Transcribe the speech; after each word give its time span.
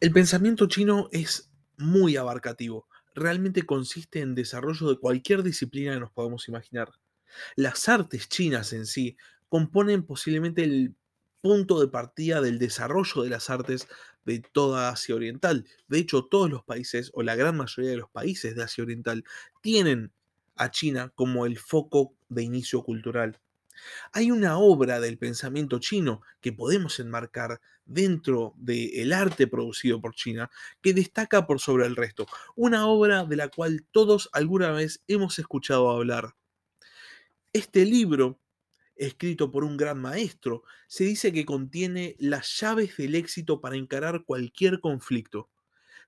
El 0.00 0.12
pensamiento 0.12 0.66
chino 0.66 1.10
es 1.12 1.50
muy 1.76 2.16
abarcativo. 2.16 2.88
Realmente 3.14 3.66
consiste 3.66 4.20
en 4.20 4.34
desarrollo 4.34 4.88
de 4.88 4.98
cualquier 4.98 5.42
disciplina 5.42 5.92
que 5.92 6.00
nos 6.00 6.10
podamos 6.10 6.48
imaginar. 6.48 6.90
Las 7.54 7.86
artes 7.86 8.26
chinas 8.26 8.72
en 8.72 8.86
sí 8.86 9.18
componen 9.50 10.06
posiblemente 10.06 10.64
el 10.64 10.94
punto 11.42 11.78
de 11.80 11.88
partida 11.88 12.40
del 12.40 12.58
desarrollo 12.58 13.22
de 13.22 13.28
las 13.28 13.50
artes 13.50 13.88
de 14.24 14.38
toda 14.40 14.88
Asia 14.88 15.14
Oriental. 15.14 15.66
De 15.86 15.98
hecho, 15.98 16.24
todos 16.24 16.48
los 16.48 16.64
países, 16.64 17.10
o 17.12 17.22
la 17.22 17.36
gran 17.36 17.58
mayoría 17.58 17.90
de 17.90 17.98
los 17.98 18.08
países 18.08 18.56
de 18.56 18.62
Asia 18.62 18.84
Oriental, 18.84 19.22
tienen 19.60 20.12
a 20.56 20.70
China 20.70 21.12
como 21.14 21.44
el 21.44 21.58
foco 21.58 22.14
de 22.30 22.42
inicio 22.42 22.82
cultural. 22.84 23.38
Hay 24.12 24.30
una 24.30 24.58
obra 24.58 25.00
del 25.00 25.18
pensamiento 25.18 25.78
chino 25.78 26.22
que 26.40 26.52
podemos 26.52 26.98
enmarcar 27.00 27.60
dentro 27.84 28.54
del 28.56 29.12
arte 29.12 29.46
producido 29.46 30.00
por 30.00 30.14
China 30.14 30.50
que 30.80 30.94
destaca 30.94 31.46
por 31.46 31.60
sobre 31.60 31.86
el 31.86 31.96
resto. 31.96 32.26
Una 32.54 32.86
obra 32.86 33.24
de 33.24 33.36
la 33.36 33.48
cual 33.48 33.84
todos 33.90 34.28
alguna 34.32 34.70
vez 34.70 35.02
hemos 35.08 35.38
escuchado 35.38 35.90
hablar. 35.90 36.34
Este 37.52 37.84
libro, 37.84 38.38
escrito 38.94 39.50
por 39.50 39.64
un 39.64 39.76
gran 39.76 40.00
maestro, 40.00 40.62
se 40.86 41.04
dice 41.04 41.32
que 41.32 41.44
contiene 41.44 42.16
las 42.18 42.60
llaves 42.60 42.96
del 42.96 43.16
éxito 43.16 43.60
para 43.60 43.76
encarar 43.76 44.24
cualquier 44.24 44.80
conflicto 44.80 45.48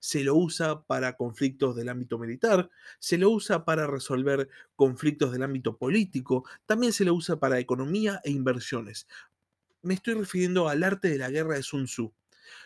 se 0.03 0.25
lo 0.25 0.35
usa 0.35 0.83
para 0.83 1.17
conflictos 1.17 1.77
del 1.77 1.89
ámbito 1.89 2.19
militar, 2.19 2.69
se 2.99 3.19
lo 3.19 3.31
usa 3.31 3.65
para 3.65 3.87
resolver 3.87 4.49
conflictos 4.75 5.31
del 5.31 5.45
ámbito 5.45 5.77
político, 5.79 6.45
también 6.67 6.93
se 6.93 7.05
lo 7.05 7.15
usa 7.15 7.39
para 7.39 7.61
economía 7.61 8.21
e 8.25 8.33
inversiones. 8.33 9.07
Me 9.81 9.95
estoy 9.95 10.15
refiriendo 10.15 10.69
al 10.69 10.83
arte 10.83 11.09
de 11.09 11.19
la 11.19 11.31
guerra 11.31 11.55
de 11.55 11.63
Sun 11.63 11.85
Tzu. 11.85 12.13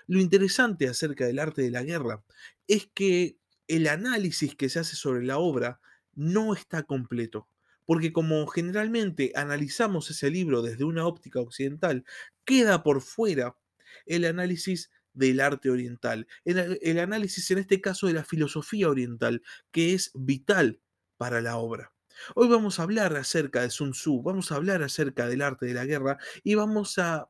Lo 0.06 0.18
interesante 0.18 0.88
acerca 0.88 1.26
del 1.26 1.38
arte 1.38 1.60
de 1.60 1.70
la 1.70 1.82
guerra 1.82 2.24
es 2.68 2.88
que 2.94 3.36
el 3.68 3.86
análisis 3.86 4.54
que 4.54 4.70
se 4.70 4.78
hace 4.78 4.96
sobre 4.96 5.22
la 5.22 5.36
obra 5.36 5.78
no 6.14 6.54
está 6.54 6.84
completo. 6.84 7.48
Porque 7.84 8.14
como 8.14 8.46
generalmente 8.46 9.32
analizamos 9.34 10.10
ese 10.10 10.30
libro 10.30 10.62
desde 10.62 10.84
una 10.84 11.06
óptica 11.06 11.40
occidental, 11.40 12.02
queda 12.46 12.82
por 12.82 13.02
fuera 13.02 13.58
el 14.06 14.24
análisis 14.24 14.90
del 15.16 15.40
arte 15.40 15.70
oriental, 15.70 16.28
el, 16.44 16.98
análisis 16.98 17.50
en 17.50 17.58
este 17.58 17.80
caso 17.80 18.06
de 18.06 18.12
la 18.12 18.24
filosofía 18.24 18.88
oriental, 18.88 19.42
que 19.72 19.94
es 19.94 20.12
vital 20.14 20.80
para 21.16 21.40
la 21.40 21.56
obra. 21.56 21.92
Hoy 22.34 22.48
vamos 22.48 22.78
a 22.78 22.84
hablar 22.84 23.16
acerca 23.16 23.62
de 23.62 23.70
Sun 23.70 23.92
Tzu, 23.92 24.22
vamos 24.22 24.52
a 24.52 24.56
hablar 24.56 24.82
acerca 24.82 25.26
del 25.26 25.42
arte 25.42 25.66
de 25.66 25.74
la 25.74 25.84
guerra 25.84 26.18
y 26.44 26.54
vamos 26.54 26.98
a 26.98 27.28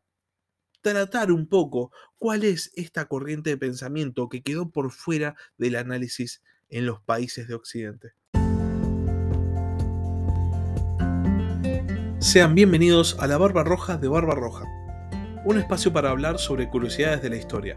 tratar 0.80 1.32
un 1.32 1.48
poco 1.48 1.90
cuál 2.18 2.44
es 2.44 2.70
esta 2.74 3.06
corriente 3.06 3.50
de 3.50 3.56
pensamiento 3.56 4.28
que 4.28 4.42
quedó 4.42 4.70
por 4.70 4.92
fuera 4.92 5.36
del 5.56 5.76
análisis 5.76 6.42
en 6.68 6.86
los 6.86 7.00
países 7.00 7.48
de 7.48 7.54
Occidente. 7.54 8.12
Sean 12.20 12.54
bienvenidos 12.54 13.16
a 13.20 13.26
la 13.26 13.38
Barba 13.38 13.62
Roja 13.62 13.96
de 13.96 14.08
Barba 14.08 14.34
Roja 14.34 14.64
un 15.47 15.58
espacio 15.58 15.92
para 15.92 16.11
hablar 16.11 16.41
sobre 16.41 16.69
curiosidades 16.69 17.22
de 17.22 17.30
la 17.30 17.36
historia. 17.36 17.77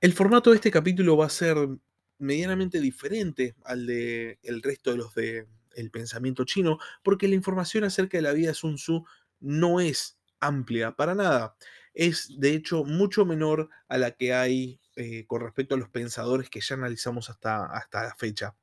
El 0.00 0.12
formato 0.12 0.50
de 0.50 0.56
este 0.56 0.72
capítulo 0.72 1.16
va 1.16 1.26
a 1.26 1.30
ser 1.30 1.56
medianamente 2.18 2.80
diferente 2.80 3.54
al 3.64 3.86
de 3.86 4.40
el 4.42 4.60
resto 4.60 4.90
de 4.90 4.96
los 4.96 5.14
de 5.14 5.46
el 5.76 5.92
pensamiento 5.92 6.44
chino, 6.44 6.78
porque 7.04 7.28
la 7.28 7.36
información 7.36 7.84
acerca 7.84 8.18
de 8.18 8.22
la 8.22 8.32
vida 8.32 8.48
de 8.48 8.54
Sun 8.54 8.74
Tzu 8.74 9.04
no 9.38 9.80
es 9.80 10.18
amplia 10.40 10.96
para 10.96 11.14
nada. 11.14 11.54
Es 11.94 12.40
de 12.40 12.54
hecho 12.54 12.82
mucho 12.82 13.24
menor 13.24 13.68
a 13.88 13.98
la 13.98 14.10
que 14.10 14.34
hay 14.34 14.80
eh, 14.96 15.26
con 15.28 15.42
respecto 15.42 15.76
a 15.76 15.78
los 15.78 15.90
pensadores 15.90 16.50
que 16.50 16.60
ya 16.60 16.74
analizamos 16.74 17.30
hasta, 17.30 17.66
hasta 17.66 18.02
la 18.02 18.16
fecha. 18.16 18.56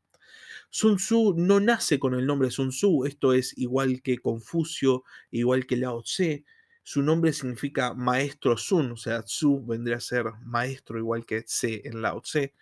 Sun 0.76 0.98
Tzu 0.98 1.36
no 1.38 1.60
nace 1.60 2.00
con 2.00 2.16
el 2.16 2.26
nombre 2.26 2.50
Sun 2.50 2.70
Tzu, 2.70 3.06
esto 3.06 3.34
es 3.34 3.56
igual 3.60 4.02
que 4.02 4.18
Confucio, 4.18 5.04
igual 5.30 5.68
que 5.68 5.78
Lao 5.78 6.02
Tse. 6.02 6.46
Su 6.82 7.04
nombre 7.04 7.32
significa 7.32 7.94
maestro 7.94 8.58
Sun, 8.58 8.94
o 8.94 8.98
sea, 8.98 9.22
Tzu 9.22 9.64
vendría 9.68 9.98
a 9.98 10.00
ser 10.00 10.26
maestro 10.42 10.98
igual 10.98 11.28
que 11.28 11.44
Tse 11.44 11.88
en 11.88 12.02
Lao 12.02 12.22
Tse. 12.22 12.56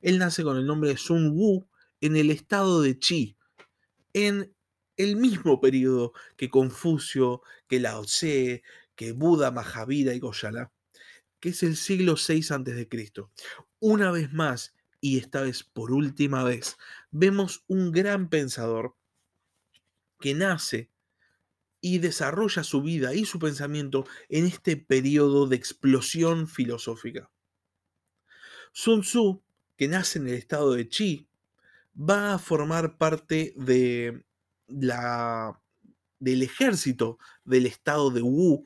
Él 0.00 0.18
nace 0.18 0.44
con 0.44 0.56
el 0.56 0.66
nombre 0.66 0.96
Sun 0.96 1.32
Wu 1.34 1.68
en 2.00 2.16
el 2.16 2.30
estado 2.30 2.80
de 2.80 2.98
Qi, 2.98 3.36
en 4.14 4.50
el 4.96 5.16
mismo 5.16 5.60
periodo 5.60 6.14
que 6.38 6.48
Confucio, 6.48 7.42
que 7.68 7.80
Lao 7.80 8.06
Tse, 8.06 8.62
que 8.94 9.12
Buda, 9.12 9.50
Mahavira 9.50 10.14
y 10.14 10.20
Goyala, 10.20 10.72
que 11.38 11.50
es 11.50 11.62
el 11.62 11.76
siglo 11.76 12.14
VI 12.14 12.46
a.C. 12.48 12.88
Una 13.78 14.10
vez 14.10 14.32
más, 14.32 14.74
y 15.00 15.18
esta 15.18 15.42
vez 15.42 15.62
por 15.62 15.92
última 15.92 16.44
vez, 16.44 16.76
vemos 17.10 17.64
un 17.68 17.92
gran 17.92 18.28
pensador 18.28 18.96
que 20.20 20.34
nace 20.34 20.90
y 21.80 21.98
desarrolla 21.98 22.64
su 22.64 22.82
vida 22.82 23.14
y 23.14 23.24
su 23.24 23.38
pensamiento 23.38 24.04
en 24.28 24.46
este 24.46 24.76
periodo 24.76 25.46
de 25.46 25.56
explosión 25.56 26.48
filosófica. 26.48 27.30
Sun 28.72 29.02
Tzu, 29.02 29.42
que 29.76 29.88
nace 29.88 30.18
en 30.18 30.28
el 30.28 30.34
estado 30.34 30.72
de 30.72 30.88
Qi, 30.88 31.28
va 31.98 32.34
a 32.34 32.38
formar 32.38 32.98
parte 32.98 33.54
de 33.56 34.24
la, 34.66 35.60
del 36.18 36.42
ejército 36.42 37.18
del 37.44 37.66
estado 37.66 38.10
de 38.10 38.22
Wu 38.22 38.64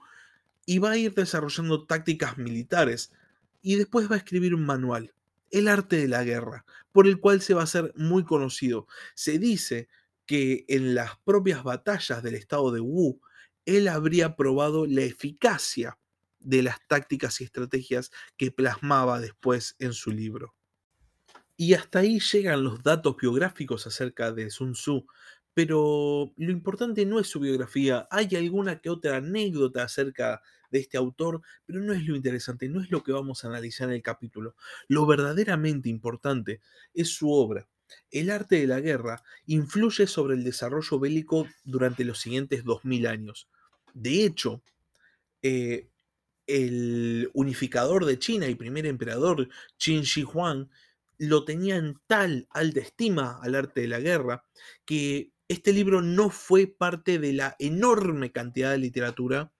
y 0.65 0.79
va 0.79 0.93
a 0.93 0.97
ir 0.97 1.15
desarrollando 1.15 1.87
tácticas 1.87 2.39
militares 2.39 3.13
y 3.61 3.77
después 3.77 4.11
va 4.11 4.15
a 4.15 4.19
escribir 4.19 4.55
un 4.55 4.65
manual 4.65 5.15
el 5.53 5.69
arte 5.69 5.97
de 5.97 6.09
la 6.09 6.25
guerra, 6.25 6.65
por 6.91 7.07
el 7.07 7.21
cual 7.21 7.41
se 7.41 7.55
va 7.55 7.61
a 7.61 7.65
hacer 7.65 7.93
muy 7.95 8.25
conocido. 8.25 8.89
Se 9.15 9.39
dice 9.39 9.89
que 10.27 10.65
en 10.69 10.95
las 10.95 11.17
propias 11.25 11.63
batallas 11.63 12.23
del 12.23 12.35
estado 12.35 12.73
de 12.73 12.81
Wu, 12.81 13.21
él 13.65 13.87
habría 13.87 14.35
probado 14.35 14.87
la 14.87 15.03
eficacia 15.03 15.99
de 16.41 16.63
las 16.63 16.79
tácticas 16.89 17.41
y 17.41 17.45
estrategias 17.45 18.11
que 18.37 18.51
plasmaba 18.51 19.21
después 19.21 19.77
en 19.79 19.93
su 19.93 20.11
libro. 20.11 20.55
Y 21.57 21.75
hasta 21.75 22.01
ahí 22.01 22.19
llegan 22.19 22.65
los 22.65 22.83
datos 22.83 23.17
biográficos 23.17 23.87
acerca 23.87 24.33
de 24.33 24.51
Sun 24.51 24.73
Tzu, 24.73 25.07
pero 25.55 26.33
lo 26.37 26.51
importante 26.51 27.05
no 27.05 27.21
es 27.21 27.27
su 27.27 27.41
biografía, 27.41 28.09
hay 28.11 28.29
alguna 28.37 28.81
que 28.81 28.91
otra 28.91 29.17
anécdota 29.17 29.83
acerca 29.83 30.43
de 30.71 30.81
este 30.81 30.97
autor, 30.97 31.43
pero 31.67 31.81
no 31.81 31.93
es 31.93 32.05
lo 32.05 32.17
interesante, 32.17 32.69
no 32.69 32.81
es 32.81 32.91
lo 32.91 33.03
que 33.03 33.13
vamos 33.13 33.45
a 33.45 33.49
analizar 33.49 33.89
en 33.89 33.97
el 33.97 34.03
capítulo. 34.03 34.57
Lo 34.89 35.07
verdaderamente 35.07 35.91
importante 35.91 36.61
es 36.95 37.09
su 37.09 37.31
obra. 37.31 37.69
El 38.11 38.31
arte 38.31 38.57
de 38.57 38.67
la 38.67 38.81
guerra 38.81 39.23
influye 39.47 40.07
sobre 40.07 40.35
el 40.35 40.45
desarrollo 40.45 40.99
bélico 40.99 41.47
durante 41.65 42.05
los 42.05 42.21
siguientes 42.21 42.65
2000 42.65 43.07
años. 43.07 43.49
De 43.93 44.25
hecho, 44.25 44.63
eh, 45.43 45.89
el 46.47 47.31
unificador 47.35 48.07
de 48.07 48.19
China 48.19 48.49
y 48.49 48.55
primer 48.55 48.87
emperador 48.87 49.49
Qin 49.77 50.03
Shi 50.03 50.23
Huang 50.23 50.69
lo 51.19 51.45
tenía 51.45 51.77
en 51.77 52.01
tal 52.07 52.49
alta 52.51 52.81
estima 52.81 53.39
al 53.43 53.55
arte 53.55 53.83
de 53.83 53.89
la 53.89 54.01
guerra 54.01 54.45
que 54.85 55.32
este 55.49 55.73
libro 55.73 56.03
no 56.03 56.31
fue 56.31 56.67
parte 56.67 57.19
de 57.19 57.33
la 57.33 57.57
enorme 57.59 58.33
cantidad 58.33 58.71
de 58.71 58.79
literatura 58.79 59.53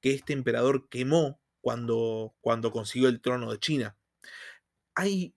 que 0.00 0.12
este 0.12 0.32
emperador 0.32 0.88
quemó 0.88 1.40
cuando, 1.60 2.34
cuando 2.40 2.70
consiguió 2.70 3.08
el 3.08 3.20
trono 3.20 3.50
de 3.50 3.58
China. 3.58 3.96
Hay 4.94 5.34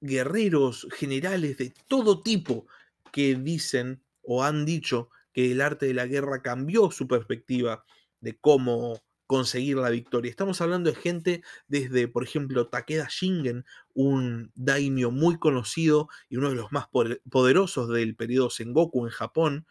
guerreros, 0.00 0.86
generales 0.92 1.58
de 1.58 1.74
todo 1.86 2.22
tipo 2.22 2.66
que 3.12 3.34
dicen 3.34 4.02
o 4.22 4.44
han 4.44 4.64
dicho 4.64 5.10
que 5.32 5.52
el 5.52 5.60
arte 5.60 5.86
de 5.86 5.94
la 5.94 6.06
guerra 6.06 6.42
cambió 6.42 6.90
su 6.90 7.06
perspectiva 7.06 7.84
de 8.20 8.36
cómo 8.38 9.00
conseguir 9.30 9.76
la 9.76 9.90
victoria. 9.90 10.28
Estamos 10.28 10.60
hablando 10.60 10.90
de 10.90 10.96
gente 10.96 11.44
desde, 11.68 12.08
por 12.08 12.24
ejemplo, 12.24 12.66
Takeda 12.66 13.06
Shingen, 13.08 13.64
un 13.94 14.50
daimyo 14.56 15.12
muy 15.12 15.38
conocido 15.38 16.08
y 16.28 16.36
uno 16.36 16.48
de 16.48 16.56
los 16.56 16.72
más 16.72 16.88
poderosos 16.88 17.88
del 17.90 18.16
periodo 18.16 18.50
Sengoku 18.50 19.06
en 19.06 19.12
Japón, 19.12 19.66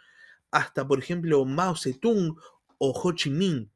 hasta, 0.50 0.88
por 0.88 0.98
ejemplo, 0.98 1.44
Mao 1.44 1.76
Zedong 1.76 2.38
o 2.78 2.92
Ho 2.92 3.12
Chi 3.12 3.32
Minh, 3.32 3.70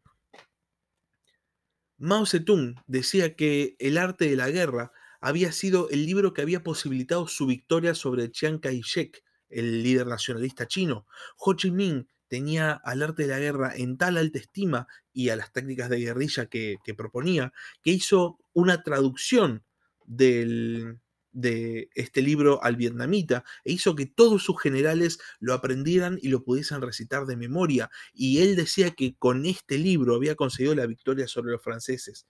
Mao 1.98 2.26
Zedong 2.26 2.76
decía 2.88 3.36
que 3.36 3.76
El 3.78 3.98
arte 3.98 4.30
de 4.30 4.38
la 4.38 4.50
guerra 4.50 4.94
había 5.20 5.52
sido 5.52 5.90
el 5.90 6.06
libro 6.06 6.34
que 6.34 6.44
había 6.44 6.64
posibilitado 6.64 7.28
su 7.28 7.46
victoria 7.46 7.94
sobre 7.94 8.32
Chiang 8.32 8.60
Kai-shek, 8.60 9.22
el 9.50 9.84
líder 9.84 10.08
nacionalista 10.08 10.66
chino. 10.66 11.08
Ho 11.40 11.54
Chi 11.56 11.72
Minh 11.72 12.08
tenía 12.34 12.72
al 12.72 13.04
arte 13.04 13.28
de 13.28 13.30
la 13.30 13.38
guerra 13.38 13.74
en 13.76 13.96
tal 13.96 14.18
alta 14.18 14.40
estima 14.40 14.88
y 15.14 15.30
a 15.30 15.36
las 15.36 15.54
técnicas 15.54 15.88
de 15.88 16.00
guerrilla 16.00 16.48
que, 16.48 16.80
proponía, 16.98 17.54
que 17.84 17.92
hizo 17.92 18.40
una 18.54 18.82
traducción 18.82 19.64
del, 20.08 20.98
de 21.32 21.90
este 21.94 22.24
libro 22.24 22.60
al 22.64 22.76
vietnamita 22.76 23.44
e 23.64 23.74
hizo 23.74 23.96
que 23.96 24.08
todos 24.08 24.42
sus 24.42 24.60
generales 24.60 25.20
lo 25.40 25.54
aprendieran 25.54 26.18
y 26.24 26.30
lo 26.30 26.44
pudiesen 26.44 26.82
recitar 26.82 27.28
de 27.28 27.38
memoria. 27.38 27.92
Y 28.16 28.40
él 28.40 28.56
decía 28.56 28.90
que 28.90 29.16
con 29.16 29.46
este 29.46 29.78
libro 29.78 30.16
había 30.16 30.34
conseguido 30.34 30.74
la 30.74 30.88
victoria 30.88 31.28
sobre 31.28 31.52
los 31.52 31.62
franceses. 31.62 32.26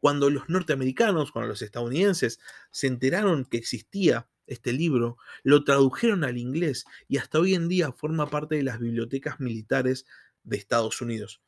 Cuando 0.00 0.30
los 0.30 0.48
norteamericanos, 0.48 1.32
cuando 1.32 1.48
los 1.48 1.62
estadounidenses 1.62 2.40
se 2.70 2.86
enteraron 2.86 3.44
que 3.44 3.58
existía 3.58 4.28
este 4.46 4.72
libro, 4.72 5.18
lo 5.42 5.64
tradujeron 5.64 6.24
al 6.24 6.38
inglés 6.38 6.84
y 7.08 7.18
hasta 7.18 7.38
hoy 7.38 7.54
en 7.54 7.68
día 7.68 7.92
forma 7.92 8.30
parte 8.30 8.56
de 8.56 8.62
las 8.62 8.78
bibliotecas 8.78 9.40
militares 9.40 10.06
de 10.42 10.56
Estados 10.56 11.00
Unidos 11.00 11.40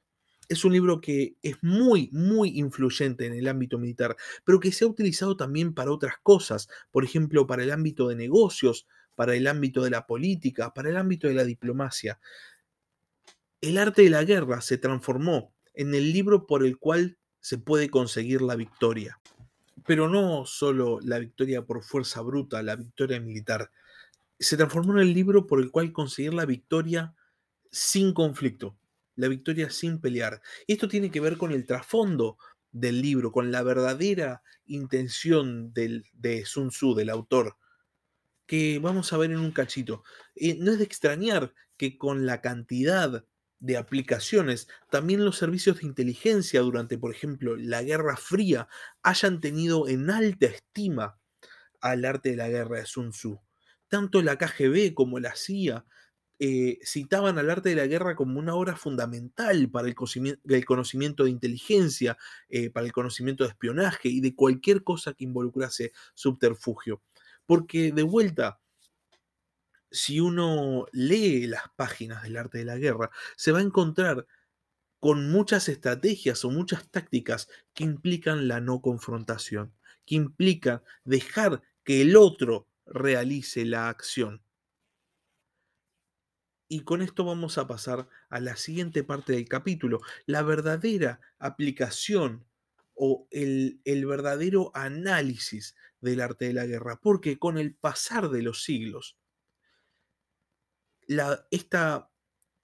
es 0.50 0.64
un 0.64 0.73
libro 0.73 1.00
que 1.00 1.37
es 1.43 1.62
muy, 1.62 2.11
muy 2.12 2.58
influyente 2.58 3.25
en 3.25 3.35
el 3.35 3.47
ámbito 3.47 3.79
militar, 3.79 4.17
pero 4.44 4.58
que 4.58 4.73
se 4.73 4.85
ha 4.85 4.88
utilizado 4.88 5.37
también 5.37 5.75
para 5.75 5.93
otras 5.93 6.14
cosas, 6.25 6.69
por 6.91 7.05
ejemplo, 7.05 7.47
para 7.47 7.62
el 7.62 7.70
ámbito 7.70 8.08
de 8.08 8.17
negocios, 8.17 8.88
para 9.14 9.37
el 9.37 9.47
ámbito 9.47 9.85
de 9.85 9.91
la 9.91 10.08
política, 10.08 10.75
para 10.75 10.91
el 10.91 10.97
ámbito 10.97 11.29
de 11.29 11.35
la 11.35 11.44
diplomacia. 11.44 12.19
El 13.61 13.79
arte 13.79 14.02
de 14.02 14.11
la 14.11 14.25
guerra 14.25 14.61
se 14.61 14.76
transformó 14.76 15.55
en 15.73 15.94
el 15.94 16.12
libro 16.12 16.49
por 16.49 16.67
el 16.67 16.79
cual 16.79 17.20
se 17.41 17.59
puede 17.59 17.91
conseguir 17.91 18.43
la 18.43 18.57
victoria. 18.57 19.19
Pero 19.87 20.09
no 20.09 20.47
solo 20.47 21.01
la 21.03 21.19
victoria 21.19 21.65
por 21.65 21.83
fuerza 21.83 22.21
bruta, 22.21 22.63
la 22.63 22.77
victoria 22.77 23.21
militar. 23.21 23.71
Se 24.39 24.57
transformó 24.57 24.93
en 24.93 25.01
el 25.01 25.15
libro 25.15 25.47
por 25.47 25.61
el 25.61 25.71
cual 25.71 25.93
conseguir 25.93 26.35
la 26.35 26.47
victoria 26.47 27.15
sin 27.71 28.13
conflicto 28.13 28.77
la 29.21 29.29
victoria 29.29 29.71
sin 29.71 30.01
pelear. 30.01 30.41
Esto 30.67 30.89
tiene 30.89 31.11
que 31.11 31.21
ver 31.21 31.37
con 31.37 31.53
el 31.53 31.67
trasfondo 31.67 32.39
del 32.73 33.01
libro, 33.03 33.33
con 33.33 33.53
la 33.53 33.63
verdadera 33.63 34.43
intención 34.67 35.73
de 35.75 36.45
Sun 36.47 36.71
Tzu, 36.71 36.95
del 36.95 37.11
autor, 37.11 37.57
que 38.47 38.79
vamos 38.79 39.13
a 39.13 39.19
ver 39.19 39.31
en 39.31 39.41
un 39.41 39.53
cachito. 39.53 40.05
No 40.59 40.73
es 40.73 40.79
de 40.79 40.85
extrañar 40.85 41.53
que 41.77 41.99
con 41.99 42.27
la 42.27 42.41
cantidad 42.41 43.25
de 43.61 43.77
aplicaciones, 43.77 44.69
también 44.91 45.25
los 45.25 45.37
servicios 45.37 45.79
de 45.79 45.87
inteligencia 45.87 46.61
durante, 46.61 46.99
por 46.99 47.15
ejemplo, 47.15 47.57
la 47.57 47.83
Guerra 47.83 48.17
Fría, 48.17 48.69
hayan 49.03 49.41
tenido 49.41 49.87
en 49.87 50.11
alta 50.11 50.47
estima 50.47 51.19
al 51.81 52.05
arte 52.05 52.31
de 52.31 52.37
la 52.37 52.49
guerra 52.49 52.79
de 52.79 52.87
Sun 52.87 53.11
Tzu. 53.11 53.41
Tanto 53.89 54.23
la 54.23 54.37
KGB 54.37 54.95
como 54.95 55.19
la 55.19 55.35
CIA 55.35 55.85
eh, 56.43 56.79
citaban 56.83 57.39
al 57.39 57.51
arte 57.51 57.69
de 57.69 57.75
la 57.77 57.87
guerra 57.87 58.17
como 58.17 58.39
una 58.39 58.55
obra 58.55 58.75
fundamental 58.75 59.71
para 59.71 59.89
el 59.89 59.95
conocimiento, 59.95 61.25
de 61.25 61.31
inteligencia, 61.31 62.17
eh, 62.49 62.71
para 62.71 62.87
el 62.87 62.93
conocimiento 62.93 63.45
de 63.45 63.51
espionaje 63.51 64.09
y 64.09 64.21
de 64.21 64.35
cualquier 64.35 64.83
cosa 64.83 65.12
que 65.12 65.25
involucrase 65.25 65.93
subterfugio. 66.15 67.03
Porque 67.45 67.93
de 67.93 68.03
vuelta, 68.05 68.59
si 69.91 70.21
uno 70.21 70.87
lee 70.93 71.47
las 71.47 71.65
páginas 71.77 72.23
del 72.23 72.37
arte 72.37 72.59
de 72.59 72.65
la 72.65 72.77
guerra, 72.77 73.11
se 73.37 73.53
va 73.53 73.59
a 73.59 73.63
encontrar 73.63 74.27
con 75.01 75.31
muchas 75.31 75.69
estrategias 75.69 76.45
o 76.45 76.51
muchas 76.51 76.89
tácticas 76.91 77.49
que 77.75 77.85
implican 77.85 78.49
la 78.49 78.61
no 78.61 78.83
confrontación, 78.83 79.73
que 80.05 80.15
implican 80.15 80.83
dejar 81.05 81.63
que 81.85 82.03
el 82.03 82.17
otro 82.17 82.69
realice 82.87 83.65
la 83.65 83.89
acción. 83.89 84.43
Y 86.69 86.83
con 86.83 87.03
esto 87.03 87.25
vamos 87.25 87.59
a 87.59 87.67
pasar 87.67 88.09
a 88.29 88.39
la 88.39 88.57
siguiente 88.57 89.03
parte 89.03 89.33
del 89.33 89.49
capítulo, 89.49 90.01
la 90.27 90.43
verdadera 90.43 91.21
aplicación 91.39 92.47
o 92.95 93.27
el, 93.31 93.81
verdadero 93.85 94.71
análisis 94.75 95.75
del 96.01 96.21
arte 96.21 96.45
de 96.45 96.53
la 96.53 96.67
guerra, 96.67 97.01
porque 97.01 97.39
con 97.39 97.59
el 97.59 97.75
pasar 97.75 98.29
de 98.29 98.43
los 98.43 98.63
siglos, 98.63 99.17
esta 101.51 102.11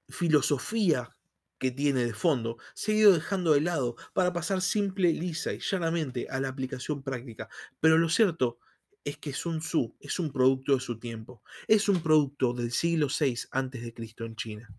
filosofía 0.08 1.10
que 1.58 1.70
tiene 1.70 2.04
de 2.04 2.14
fondo 2.14 2.58
se 2.74 2.92
ha 2.92 2.94
ido 2.96 3.12
dejando 3.12 3.52
de 3.52 3.62
lado 3.62 3.96
para 4.12 4.32
pasar 4.32 4.60
simple, 4.60 5.12
lisa 5.12 5.52
y 5.52 5.60
llanamente 5.60 6.28
a 6.30 6.40
la 6.40 6.48
aplicación 6.48 7.02
práctica. 7.02 7.48
Pero 7.80 7.98
lo 7.98 8.08
cierto 8.08 8.58
es 9.04 9.18
que 9.18 9.32
Sun 9.32 9.60
Tzu 9.60 9.96
es 10.00 10.18
un 10.18 10.32
producto 10.32 10.74
de 10.74 10.80
su 10.80 10.98
tiempo, 10.98 11.42
es 11.68 11.88
un 11.88 12.02
producto 12.02 12.52
del 12.52 12.72
siglo 12.72 13.06
VI 13.06 13.36
a.C. 13.52 13.94
en 14.18 14.36
China. 14.36 14.74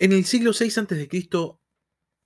En 0.00 0.12
el 0.12 0.24
siglo 0.24 0.52
VI 0.58 0.66
a.C. 0.66 1.08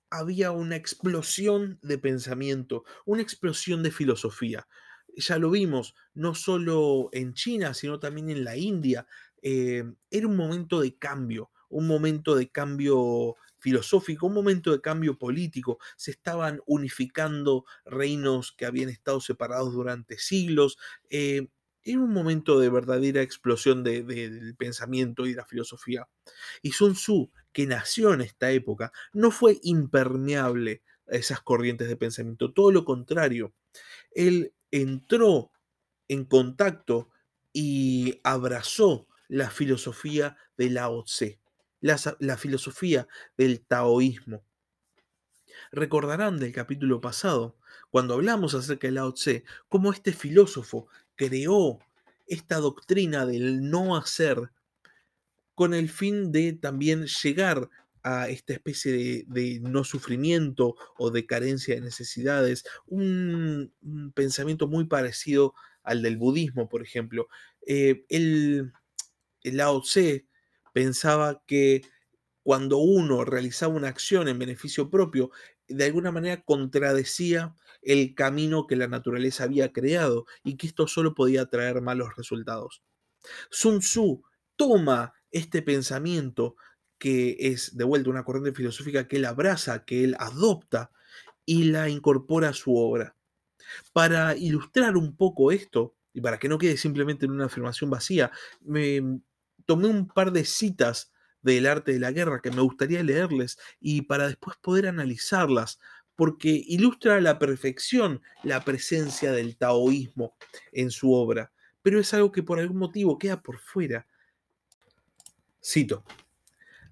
había 0.09 0.51
una 0.51 0.75
explosión 0.75 1.79
de 1.81 1.97
pensamiento, 1.99 2.83
una 3.05 3.21
explosión 3.21 3.83
de 3.83 3.91
filosofía. 3.91 4.67
Ya 5.15 5.37
lo 5.37 5.51
vimos, 5.51 5.93
no 6.15 6.33
solo 6.33 7.09
en 7.11 7.35
China, 7.35 7.75
sino 7.75 7.99
también 7.99 8.31
en 8.31 8.43
la 8.43 8.57
India. 8.57 9.05
Eh, 9.43 9.83
era 10.09 10.27
un 10.27 10.37
momento 10.37 10.79
de 10.81 10.97
cambio, 10.97 11.51
un 11.69 11.85
momento 11.85 12.35
de 12.35 12.49
cambio 12.49 13.35
filosófico, 13.59 14.27
un 14.27 14.33
momento 14.33 14.71
de 14.71 14.81
cambio 14.81 15.17
político. 15.17 15.79
Se 15.97 16.11
estaban 16.11 16.61
unificando 16.65 17.65
reinos 17.85 18.53
que 18.53 18.65
habían 18.65 18.89
estado 18.89 19.19
separados 19.19 19.73
durante 19.73 20.17
siglos. 20.17 20.77
Eh, 21.09 21.47
era 21.83 21.99
un 21.99 22.13
momento 22.13 22.57
de 22.59 22.69
verdadera 22.69 23.21
explosión 23.21 23.83
del 23.83 24.55
pensamiento 24.57 25.25
y 25.25 25.31
de 25.31 25.35
la 25.35 25.45
filosofía. 25.45 26.07
Y 26.61 26.71
Sun 26.71 26.93
Tzu, 26.93 27.29
que 27.51 27.67
nació 27.67 28.13
en 28.13 28.21
esta 28.21 28.51
época, 28.51 28.93
no 29.11 29.31
fue 29.31 29.59
impermeable 29.63 30.83
a 31.11 31.15
esas 31.15 31.41
corrientes 31.41 31.89
de 31.89 31.97
pensamiento, 31.97 32.53
todo 32.53 32.71
lo 32.71 32.85
contrario. 32.85 33.53
Él 34.11 34.53
entró 34.71 35.51
en 36.07 36.23
contacto 36.23 37.09
y 37.51 38.21
abrazó 38.23 39.07
la 39.37 39.49
filosofía 39.49 40.37
de 40.57 40.69
Lao 40.69 41.03
Tse 41.03 41.39
la, 41.83 42.37
filosofía 42.37 43.07
del 43.37 43.61
taoísmo. 43.61 44.43
Recordarán 45.71 46.39
del 46.39 46.53
capítulo 46.53 47.01
pasado, 47.01 47.57
cuando 47.91 48.15
hablamos 48.15 48.53
acerca 48.53 48.87
de 48.87 48.93
Lao 48.93 49.13
Tse, 49.13 49.43
cómo 49.69 49.91
este 49.91 50.13
filósofo 50.13 50.87
creó 51.15 51.79
esta 52.25 52.57
doctrina 52.57 53.25
del 53.25 53.69
no 53.69 53.95
hacer 53.95 54.51
con 55.55 55.73
el 55.73 55.89
fin 55.89 56.31
de 56.31 56.53
también 56.53 57.05
llegar 57.05 57.69
a 58.01 58.27
esta 58.29 58.53
especie 58.53 59.25
de, 59.27 59.59
no 59.61 59.83
sufrimiento 59.83 60.75
o 60.97 61.11
de 61.11 61.25
carencia 61.25 61.75
de 61.75 61.81
necesidades, 61.81 62.65
un, 62.87 63.73
pensamiento 64.15 64.67
muy 64.67 64.85
parecido 64.85 65.53
al 65.83 66.01
del 66.01 66.17
budismo, 66.17 66.69
por 66.69 66.81
ejemplo. 66.81 67.27
Eh, 67.65 68.05
el 68.09 68.73
Lao 69.43 69.81
Tse 69.81 70.27
pensaba 70.73 71.43
que 71.45 71.81
cuando 72.43 72.77
uno 72.77 73.23
realizaba 73.25 73.73
una 73.73 73.87
acción 73.87 74.27
en 74.27 74.39
beneficio 74.39 74.89
propio, 74.89 75.31
de 75.67 75.85
alguna 75.85 76.11
manera 76.11 76.41
contradecía 76.43 77.55
el 77.81 78.15
camino 78.15 78.67
que 78.67 78.75
la 78.75 78.87
naturaleza 78.87 79.45
había 79.45 79.71
creado 79.71 80.25
y 80.43 80.57
que 80.57 80.67
esto 80.67 80.87
solo 80.87 81.15
podía 81.15 81.45
traer 81.45 81.81
malos 81.81 82.15
resultados. 82.15 82.83
Sun 83.49 83.79
Tzu 83.79 84.23
toma 84.55 85.13
este 85.31 85.61
pensamiento 85.61 86.55
que 86.97 87.37
es 87.39 87.75
de 87.75 87.83
vuelta 87.83 88.09
una 88.09 88.23
corriente 88.23 88.53
filosófica 88.53 89.07
que 89.07 89.17
él 89.17 89.25
abraza, 89.25 89.83
que 89.85 90.03
él 90.03 90.15
adopta 90.19 90.91
y 91.45 91.65
la 91.65 91.89
incorpora 91.89 92.49
a 92.49 92.53
su 92.53 92.75
obra. 92.75 93.15
Para 93.93 94.35
ilustrar 94.35 94.97
un 94.97 95.15
poco 95.15 95.51
esto, 95.51 95.95
y 96.13 96.21
para 96.21 96.37
que 96.39 96.47
no 96.47 96.57
quede 96.57 96.77
simplemente 96.77 97.25
en 97.25 97.31
una 97.31 97.45
afirmación 97.45 97.89
vacía, 97.89 98.31
me 98.61 99.01
tomé 99.65 99.87
un 99.87 100.07
par 100.07 100.31
de 100.31 100.45
citas 100.45 101.11
del 101.41 101.67
arte 101.67 101.93
de 101.93 101.99
la 101.99 102.11
guerra 102.11 102.41
que 102.41 102.51
me 102.51 102.61
gustaría 102.61 103.03
leerles 103.03 103.57
y 103.79 104.03
para 104.03 104.27
después 104.27 104.57
poder 104.57 104.87
analizarlas, 104.87 105.79
porque 106.15 106.63
ilustra 106.67 107.17
a 107.17 107.21
la 107.21 107.39
perfección 107.39 108.21
la 108.43 108.63
presencia 108.63 109.31
del 109.31 109.57
taoísmo 109.57 110.35
en 110.71 110.91
su 110.91 111.13
obra, 111.13 111.51
pero 111.81 111.99
es 111.99 112.13
algo 112.13 112.31
que 112.31 112.43
por 112.43 112.59
algún 112.59 112.77
motivo 112.77 113.17
queda 113.17 113.41
por 113.41 113.59
fuera. 113.59 114.07
Cito, 115.61 116.03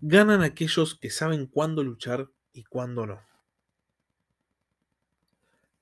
ganan 0.01 0.41
aquellos 0.41 0.95
que 0.95 1.09
saben 1.09 1.45
cuándo 1.45 1.83
luchar 1.83 2.29
y 2.53 2.63
cuándo 2.63 3.05
no. 3.05 3.21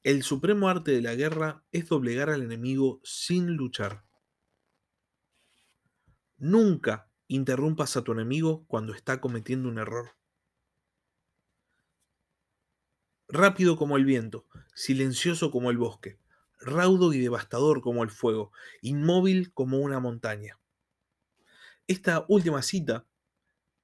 El 0.03 0.24
supremo 0.24 0.69
arte 0.69 0.91
de 0.91 1.01
la 1.01 1.15
guerra 1.15 1.63
es 1.72 1.88
doblegar 1.88 2.29
al 2.29 2.41
enemigo 2.41 3.01
sin 3.03 3.55
luchar. 3.55 4.03
Nunca 6.39 7.10
interrumpas 7.27 7.96
a 7.96 8.03
tu 8.03 8.13
enemigo 8.13 8.65
cuando 8.67 8.93
está 8.93 9.22
cometiendo 9.22 9.69
un 9.69 9.77
error. 9.77 10.15
Rápido 13.27 13.77
como 13.77 13.98
el 13.98 14.05
viento, 14.05 14.48
silencioso 14.74 15.51
como 15.51 15.69
el 15.69 15.77
bosque, 15.77 16.17
raudo 16.60 17.13
y 17.13 17.19
devastador 17.19 17.81
como 17.81 18.03
el 18.03 18.10
fuego, 18.10 18.51
inmóvil 18.81 19.53
como 19.53 19.77
una 19.77 20.00
montaña. 20.00 20.60
Esta 21.86 22.25
última 22.27 22.63
cita 22.63 23.05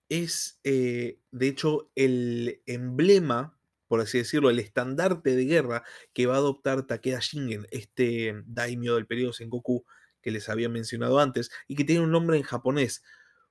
es, 0.09 0.59
eh, 0.63 1.19
de 1.31 1.47
hecho, 1.47 1.91
el 1.95 2.61
emblema 2.65 3.55
por 3.87 4.01
así 4.01 4.17
decirlo, 4.17 4.49
el 4.49 4.59
estandarte 4.59 5.35
de 5.35 5.45
guerra 5.45 5.83
que 6.13 6.25
va 6.25 6.35
a 6.35 6.37
adoptar 6.37 6.87
Takeda 6.87 7.19
Shingen, 7.19 7.67
este 7.71 8.43
daimyo 8.45 8.95
del 8.95 9.07
periodo 9.07 9.33
Sengoku 9.33 9.85
que 10.25 10.31
les 10.31 10.49
había 10.49 10.69
mencionado 10.69 11.19
antes, 11.19 11.51
y 11.67 11.75
que 11.75 11.83
tiene 11.83 12.03
un 12.03 12.09
nombre 12.09 12.35
en 12.35 12.41
japonés, 12.41 13.03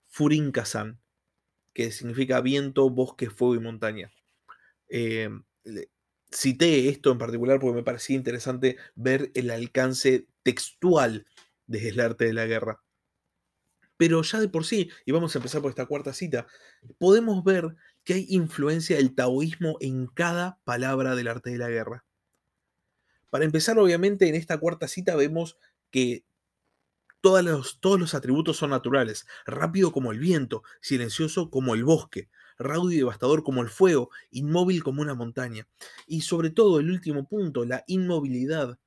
Furinka-san, 0.09 1.01
que 1.73 1.93
significa 1.93 2.41
viento, 2.41 2.91
bosque, 2.91 3.31
fuego 3.31 3.55
y 3.55 3.61
montaña. 3.61 4.11
Eh, 4.89 5.31
cité 6.33 6.89
esto 6.89 7.13
en 7.13 7.19
particular 7.19 7.61
porque 7.61 7.77
me 7.77 7.85
parecía 7.85 8.17
interesante 8.17 8.77
ver 8.97 9.31
el 9.35 9.53
alcance 9.53 10.27
textual 10.43 11.27
del 11.69 12.01
arte 12.01 12.25
de 12.25 12.33
la 12.33 12.47
guerra. 12.47 12.83
Pero 13.97 14.21
ya 14.23 14.41
de 14.41 14.49
por 14.49 14.65
sí, 14.65 14.91
y 15.07 15.13
vamos 15.13 15.37
a 15.37 15.39
empezar 15.39 15.63
por 15.63 15.71
esta 15.71 15.87
cuarta 15.87 16.13
cita, 16.13 16.49
podemos 16.99 17.45
ver 17.45 17.77
que 18.03 18.15
hay 18.15 18.27
influencia 18.31 18.97
del 18.97 19.15
taoísmo 19.15 19.77
en 19.79 20.09
cada 20.09 20.59
palabra 20.65 21.15
del 21.15 21.29
arte 21.29 21.51
de 21.51 21.59
la 21.59 21.69
guerra. 21.69 22.05
Para 23.31 23.45
empezar, 23.45 23.79
obviamente, 23.79 24.29
en 24.29 24.35
esta 24.35 24.59
cuarta 24.59 24.89
cita 24.89 25.15
vemos 25.15 25.57
que 25.93 26.25
todos 27.25 27.81
los, 27.83 28.15
atributos 28.15 28.59
son 28.59 28.69
naturales, 28.69 29.27
rápido 29.47 29.93
como 29.93 30.13
el 30.13 30.19
viento, 30.19 30.63
silencioso 30.83 31.49
como 31.49 31.73
el 31.73 31.83
bosque, 31.83 32.29
raudo 32.59 32.93
y 32.93 32.99
devastador 32.99 33.43
como 33.43 33.63
el 33.63 33.71
fuego, 33.71 34.11
inmóvil 34.31 34.85
como 34.85 35.01
una 35.01 35.15
montaña. 35.15 35.67
Y 36.07 36.21
sobre 36.21 36.51
todo, 36.51 36.81
el 36.81 36.91
último 36.91 37.27
punto, 37.27 37.65
la 37.65 37.83
inmovilidad, 37.87 38.79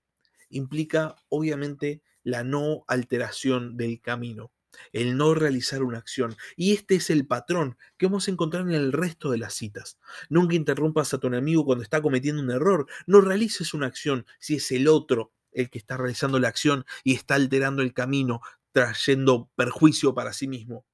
implica 0.52 1.16
obviamente 1.30 2.04
la 2.22 2.44
no 2.44 2.84
alteración 2.88 3.76
del 3.76 4.02
camino 4.02 4.52
el 4.94 5.18
no 5.18 5.34
realizar 5.34 5.82
una 5.82 5.98
acción. 5.98 6.36
Y 6.56 6.74
este 6.74 6.94
es 6.94 7.10
el 7.10 7.26
patrón 7.26 7.76
que 7.98 8.06
vamos 8.06 8.28
a 8.28 8.32
encontrar 8.32 8.62
en 8.62 8.74
el 8.74 8.92
resto 8.92 9.32
de 9.32 9.40
las 9.40 9.56
citas. 9.56 9.98
Nunca 10.30 10.56
interrumpas 10.56 11.12
a 11.16 11.18
tu 11.18 11.26
enemigo 11.26 11.66
cuando 11.66 11.84
está 11.84 12.04
cometiendo 12.04 12.44
un 12.44 12.52
error. 12.52 12.86
No 13.08 13.22
realices 13.22 13.74
una 13.74 13.88
acción 13.88 14.28
si 14.40 14.58
es 14.58 14.72
el 14.72 14.88
otro 14.88 15.34
el 15.58 15.70
que 15.70 15.80
está 15.80 15.98
realizando 15.98 16.40
la 16.40 16.48
acción 16.48 16.86
y 17.04 17.14
está 17.14 17.36
alterando 17.36 17.82
el 17.82 17.94
camino, 17.94 18.42
trayendo 18.72 19.50
perjuicio 19.56 20.14
para 20.14 20.34
sí 20.34 20.48
mismo. 20.48 20.86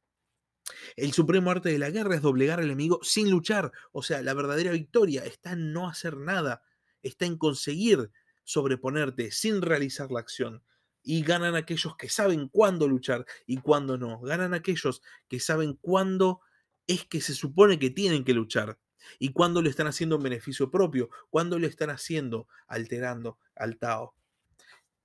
El 0.95 1.11
supremo 1.11 1.51
arte 1.51 1.69
de 1.69 1.79
la 1.79 1.89
guerra 1.89 2.15
es 2.15 2.21
doblegar 2.21 2.59
al 2.59 2.65
enemigo 2.65 2.99
sin 3.03 3.29
luchar. 3.29 3.71
O 3.91 4.01
sea, 4.01 4.21
la 4.21 4.33
verdadera 4.33 4.71
victoria 4.71 5.25
está 5.25 5.51
en 5.51 5.73
no 5.73 5.89
hacer 5.89 6.17
nada, 6.17 6.63
está 7.01 7.25
en 7.25 7.37
conseguir 7.37 8.11
sobreponerte 8.45 9.31
sin 9.31 9.61
realizar 9.61 10.11
la 10.11 10.21
acción 10.21 10.63
y 11.03 11.21
ganan 11.23 11.55
aquellos 11.55 11.97
que 11.97 12.07
saben 12.07 12.47
cuándo 12.47 12.87
luchar 12.87 13.25
y 13.45 13.57
cuándo 13.57 13.97
no. 13.97 14.19
Ganan 14.21 14.53
aquellos 14.53 15.01
que 15.27 15.41
saben 15.41 15.73
cuándo 15.81 16.39
es 16.87 17.05
que 17.05 17.19
se 17.19 17.33
supone 17.33 17.79
que 17.79 17.89
tienen 17.89 18.23
que 18.23 18.33
luchar 18.33 18.79
y 19.19 19.33
cuándo 19.33 19.61
lo 19.61 19.69
están 19.69 19.87
haciendo 19.87 20.15
en 20.15 20.23
beneficio 20.23 20.71
propio, 20.71 21.09
cuándo 21.29 21.59
lo 21.59 21.67
están 21.67 21.89
haciendo 21.89 22.47
alterando 22.67 23.37
al 23.55 23.77
Tao. 23.77 24.15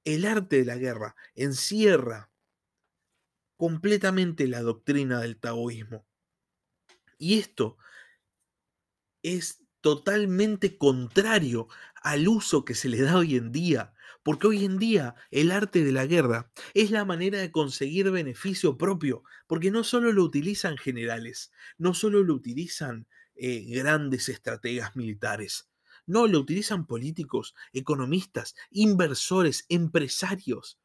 El 0.09 0.25
arte 0.25 0.57
de 0.57 0.65
la 0.65 0.77
guerra 0.77 1.17
encierra 1.35 2.31
completamente 3.59 4.47
la 4.47 4.62
doctrina 4.62 5.21
del 5.21 5.38
taoísmo. 5.38 6.07
Y 7.19 7.38
esto 7.38 7.77
es 9.23 9.67
totalmente 9.83 10.79
contrario 10.79 11.69
al 11.97 12.27
uso 12.27 12.65
que 12.65 12.75
se 12.75 12.88
le 12.88 13.03
da 13.03 13.19
hoy 13.19 13.37
en 13.37 13.53
día 13.53 13.93
porque 14.23 14.47
hoy 14.47 14.65
en 14.65 14.79
día 14.79 15.15
el 15.31 15.50
arte 15.50 15.85
de 15.85 15.93
la 15.93 16.07
guerra 16.07 16.50
es 16.73 16.91
la 16.91 17.05
manera 17.05 17.38
de 17.38 17.53
conseguir 17.53 18.11
beneficio 18.11 18.79
propio, 18.79 19.25
porque 19.47 19.71
no 19.71 19.85
solo 19.85 20.11
lo 20.12 20.25
utilizan 20.25 20.79
generales, 20.79 21.53
no 21.77 21.93
solo 21.93 22.23
lo 22.23 22.33
utilizan 22.33 23.07
eh, 23.35 23.65
grandes 23.69 24.31
estrategas 24.31 24.97
militares, 24.97 25.68
no, 26.09 26.27
lo 26.27 26.41
utilizan 26.41 26.87
políticos, 26.87 27.55
economistas, 27.75 28.57
inversores, 28.71 29.67
empresarios. 29.69 30.79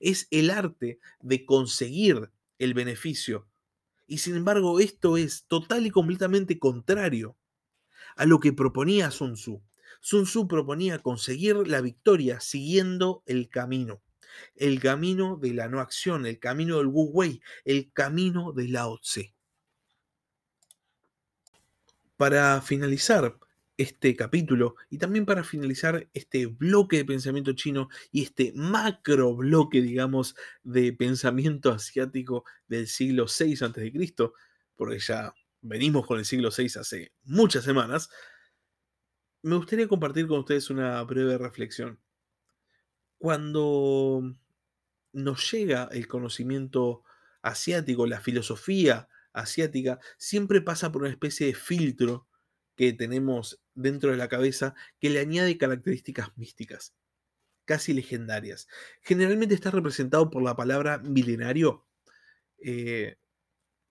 Es 0.00 0.26
el 0.30 0.50
arte 0.50 0.98
de 1.20 1.44
conseguir 1.44 2.30
el 2.58 2.72
beneficio. 2.72 3.46
Y 4.06 4.18
sin 4.18 4.36
embargo, 4.36 4.80
esto 4.80 5.18
es 5.18 5.44
total 5.48 5.86
y 5.86 5.90
completamente 5.90 6.58
contrario 6.58 7.36
a 8.16 8.24
lo 8.24 8.40
que 8.40 8.54
proponía 8.54 9.10
Sun 9.10 9.34
Tzu. 9.34 9.62
Sun 10.00 10.24
Tzu 10.24 10.48
proponía 10.48 10.98
conseguir 10.98 11.68
la 11.68 11.82
victoria 11.82 12.40
siguiendo 12.40 13.22
el 13.26 13.50
camino, 13.50 14.02
el 14.56 14.80
camino 14.80 15.36
de 15.36 15.52
la 15.52 15.68
no 15.68 15.80
acción, 15.80 16.24
el 16.24 16.38
camino 16.38 16.78
del 16.78 16.86
Wu 16.86 17.10
Wei, 17.12 17.42
el 17.66 17.92
camino 17.92 18.52
de 18.52 18.68
Lao 18.68 18.98
Tse. 18.98 19.34
Para 22.16 22.62
finalizar 22.62 23.36
este 23.76 24.14
capítulo 24.14 24.76
y 24.88 24.98
también 24.98 25.26
para 25.26 25.44
finalizar 25.44 26.08
este 26.12 26.46
bloque 26.46 26.98
de 26.98 27.04
pensamiento 27.04 27.52
chino 27.52 27.88
y 28.12 28.22
este 28.22 28.52
macro 28.54 29.34
bloque, 29.34 29.80
digamos, 29.82 30.36
de 30.62 30.92
pensamiento 30.92 31.72
asiático 31.72 32.44
del 32.68 32.86
siglo 32.86 33.26
VI 33.26 33.54
a.C., 33.64 33.92
porque 34.76 34.98
ya 34.98 35.34
venimos 35.60 36.06
con 36.06 36.18
el 36.18 36.24
siglo 36.24 36.50
VI 36.56 36.66
hace 36.78 37.12
muchas 37.24 37.64
semanas, 37.64 38.10
me 39.42 39.56
gustaría 39.56 39.88
compartir 39.88 40.26
con 40.26 40.40
ustedes 40.40 40.70
una 40.70 41.02
breve 41.02 41.36
reflexión. 41.36 42.00
Cuando 43.18 44.34
nos 45.12 45.52
llega 45.52 45.88
el 45.92 46.08
conocimiento 46.08 47.04
asiático, 47.42 48.06
la 48.06 48.20
filosofía 48.20 49.08
asiática, 49.32 49.98
siempre 50.16 50.60
pasa 50.60 50.90
por 50.90 51.02
una 51.02 51.10
especie 51.10 51.46
de 51.48 51.54
filtro 51.54 52.26
que 52.76 52.92
tenemos 52.92 53.60
dentro 53.74 54.10
de 54.10 54.16
la 54.16 54.28
cabeza 54.28 54.74
que 55.00 55.10
le 55.10 55.20
añade 55.20 55.58
características 55.58 56.36
místicas, 56.36 56.94
casi 57.64 57.92
legendarias. 57.92 58.68
Generalmente 59.02 59.54
está 59.54 59.70
representado 59.70 60.30
por 60.30 60.42
la 60.42 60.56
palabra 60.56 60.98
milenario. 60.98 61.86
Eh, 62.58 63.16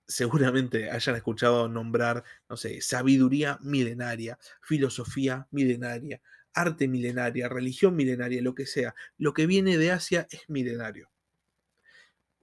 seguramente 0.08 0.90
hayan 0.92 1.16
escuchado 1.16 1.68
nombrar, 1.70 2.24
no 2.50 2.58
sé, 2.58 2.82
sabiduría 2.82 3.60
milenaria, 3.62 4.38
filosofía 4.62 5.48
milenaria, 5.52 6.22
arte 6.54 6.88
milenaria, 6.88 7.50
religión 7.50 7.96
milenaria, 7.96 8.42
lo 8.42 8.56
que 8.56 8.66
sea. 8.66 8.96
Lo 9.18 9.34
que 9.34 9.48
viene 9.48 9.78
de 9.78 9.92
Asia 9.92 10.28
es 10.30 10.50
milenario. 10.50 11.13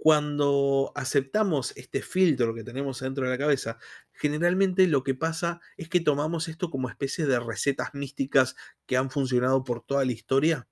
Cuando 0.02 0.92
aceptamos 0.95 1.76
este 1.76 2.00
filtro 2.00 2.54
que 2.54 2.64
tenemos 2.64 3.00
dentro 3.00 3.25
de 3.25 3.33
la 3.33 3.37
cabeza, 3.37 3.76
generalmente 4.14 4.87
lo 4.87 5.04
que 5.04 5.14
pasa 5.14 5.61
es 5.76 5.90
que 5.90 6.00
tomamos 6.00 6.49
esto 6.49 6.71
como 6.71 6.88
especie 6.88 7.26
de 7.26 7.38
recetas 7.38 7.92
místicas 7.92 8.57
que 8.87 8.97
han 8.97 9.11
funcionado 9.11 9.62
por 9.62 9.83
toda 9.83 10.07
la 10.07 10.12
historia 10.12 10.66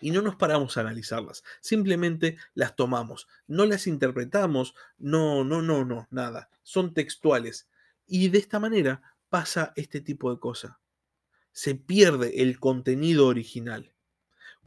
y 0.00 0.10
no 0.10 0.22
nos 0.22 0.36
paramos 0.36 0.78
a 0.78 0.80
analizarlas, 0.80 1.44
simplemente 1.60 2.38
las 2.54 2.76
tomamos, 2.76 3.28
no 3.46 3.66
las 3.66 3.86
interpretamos, 3.86 4.74
no, 4.96 5.44
no, 5.44 5.60
no, 5.60 5.84
no, 5.84 6.08
nada, 6.10 6.48
son 6.62 6.94
textuales. 6.94 7.68
Y 8.06 8.30
de 8.30 8.38
esta 8.38 8.58
manera 8.58 9.02
pasa 9.28 9.74
este 9.76 10.00
tipo 10.00 10.32
de 10.32 10.40
cosa. 10.40 10.80
Se 11.52 11.74
pierde 11.74 12.40
el 12.40 12.58
contenido 12.58 13.26
original. 13.26 13.91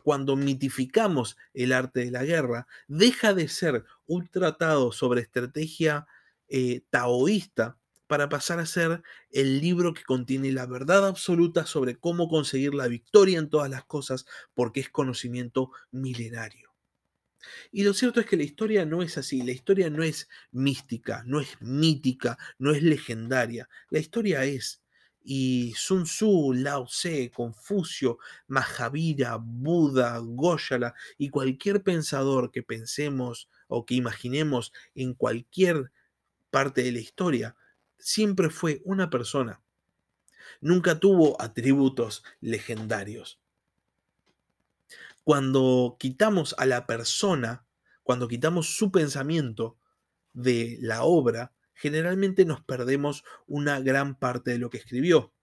Cuando 0.05 0.35
mitificamos 0.35 1.35
el 1.55 1.73
arte 1.73 2.01
de 2.01 2.11
la 2.11 2.23
guerra, 2.23 2.67
deja 2.87 3.33
de 3.33 3.47
ser 3.47 3.85
un 4.05 4.27
tratado 4.27 4.91
sobre 4.91 5.21
estrategia 5.21 6.05
eh, 6.47 6.83
taoísta 6.91 7.79
para 8.05 8.29
pasar 8.29 8.59
a 8.59 8.67
ser 8.67 9.01
el 9.31 9.59
libro 9.61 9.95
que 9.95 10.03
contiene 10.03 10.51
la 10.51 10.67
verdad 10.67 11.07
absoluta 11.07 11.65
sobre 11.65 11.95
cómo 11.95 12.29
conseguir 12.29 12.75
la 12.75 12.87
victoria 12.87 13.39
en 13.39 13.49
todas 13.49 13.71
las 13.71 13.83
cosas, 13.85 14.27
porque 14.53 14.81
es 14.81 14.89
conocimiento 14.89 15.71
milenario. 15.89 16.75
Y 17.71 17.81
lo 17.83 17.95
cierto 17.95 18.19
es 18.19 18.27
que 18.27 18.37
la 18.37 18.43
historia 18.43 18.85
no 18.85 19.01
es 19.01 19.17
así, 19.17 19.41
la 19.41 19.53
historia 19.53 19.89
no 19.89 20.03
es 20.03 20.29
mística, 20.51 21.23
no 21.25 21.39
es 21.39 21.59
mítica, 21.61 22.37
no 22.59 22.69
es 22.73 22.83
legendaria, 22.83 23.67
la 23.89 23.97
historia 23.97 24.45
es. 24.45 24.84
Y 25.27 25.73
Sun 25.75 26.03
Tzu, 26.03 26.53
Lao 26.53 26.85
Tse, 26.85 27.31
Confucio, 27.31 28.19
Mahavira, 28.47 29.37
Buda, 29.41 30.19
Goyala 30.19 30.93
y 31.17 31.29
cualquier 31.29 31.81
pensador 31.81 32.51
que 32.51 32.61
pensemos 32.61 33.49
o 33.67 33.85
que 33.85 33.95
imaginemos 33.95 34.71
en 34.93 35.15
cualquier 35.15 35.91
parte 36.51 36.83
de 36.83 36.91
la 36.91 36.99
historia 36.99 37.55
siempre 37.97 38.51
fue 38.51 38.81
una 38.85 39.09
persona. 39.09 39.61
Nunca 40.61 40.99
tuvo 40.99 41.41
atributos 41.41 42.23
legendarios. 42.39 43.39
Cuando 45.23 45.97
quitamos 45.99 46.53
a 46.59 46.67
la 46.67 46.85
persona, 46.85 47.65
cuando 48.03 48.27
quitamos 48.27 48.77
su 48.77 48.91
pensamiento 48.91 49.77
de 50.33 50.77
la 50.81 51.03
obra, 51.03 51.51
generalmente 51.75 52.45
nos 52.45 52.63
perdemos 52.63 53.23
una 53.45 53.79
gran 53.79 54.17
parte 54.17 54.51
de 54.51 54.59
lo 54.59 54.69
que 54.69 54.77
escribió. 54.77 55.33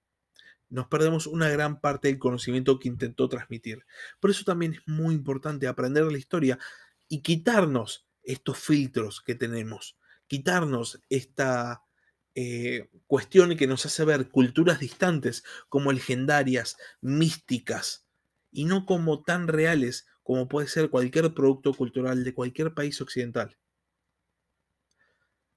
Nos 0.69 0.89
perdemos 0.89 1.27
una 1.27 1.49
gran 1.51 1.81
parte 1.81 2.09
del 2.09 2.19
conocimiento 2.19 2.79
que 2.79 2.89
intentó 2.89 3.29
transmitir. 3.29 3.85
Por 4.21 4.31
eso 4.31 4.45
también 4.45 4.75
es 4.75 4.81
muy 4.87 5.15
importante 5.15 5.69
aprender 5.69 6.05
la 6.05 6.19
historia 6.19 6.59
y 7.09 7.21
quitarnos 7.21 8.09
estos 8.23 8.59
filtros 8.59 9.21
que 9.21 9.35
tenemos, 9.35 9.99
quitarnos 10.27 11.01
esta 11.11 11.83
eh, 12.35 12.89
cuestión 13.07 13.55
que 13.57 13.67
nos 13.67 13.85
hace 13.85 14.05
ver 14.07 14.31
culturas 14.31 14.81
distantes 14.81 15.45
como 15.69 15.93
legendarias, 15.93 16.79
místicas, 17.03 18.07
y 18.51 18.65
no 18.65 18.87
como 18.87 19.23
tan 19.23 19.49
reales 19.49 20.07
como 20.23 20.49
puede 20.49 20.69
ser 20.69 20.89
cualquier 20.89 21.35
producto 21.35 21.75
cultural 21.75 22.25
de 22.25 22.35
cualquier 22.35 22.75
país 22.75 23.01
occidental. 23.01 23.59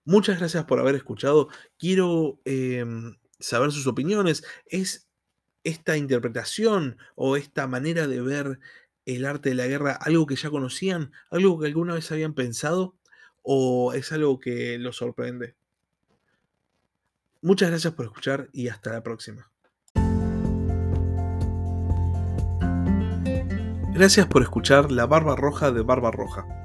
Muchas 0.06 0.38
gracias 0.40 0.66
por 0.66 0.80
haber 0.80 0.96
escuchado. 0.96 1.50
Quiero 1.80 2.40
em, 2.46 3.16
saber 3.40 3.72
sus 3.72 3.88
opiniones. 3.88 4.44
¿Es 4.68 5.08
esta 5.64 5.98
interpretación 5.98 6.98
o 7.16 7.38
esta 7.38 7.68
manera 7.68 8.08
de 8.08 8.22
ver 8.22 8.60
el 9.06 9.26
arte 9.26 9.50
de 9.50 9.56
la 9.56 9.68
guerra 9.68 9.94
algo 9.94 10.28
que 10.28 10.36
ya 10.36 10.52
conocían? 10.52 11.12
¿Algo 11.32 11.60
que 11.60 11.68
alguna 11.68 11.96
vez 11.96 12.12
habían 12.12 12.36
pensado? 12.36 12.96
¿O 13.42 13.94
es 13.94 14.12
algo 14.12 14.40
que 14.40 14.78
los 14.78 14.98
sorprende? 14.98 15.56
Muchas 17.42 17.70
gracias 17.70 17.94
por 17.94 18.06
escuchar 18.06 18.50
y 18.54 18.68
hasta 18.70 18.94
la 18.94 19.04
próxima. 19.04 19.52
Gracias 23.94 24.28
por 24.28 24.42
escuchar 24.42 24.92
La 24.92 25.06
Barba 25.06 25.36
Roja 25.36 25.72
de 25.72 25.82
Barba 25.82 26.12
Roja. 26.12 26.65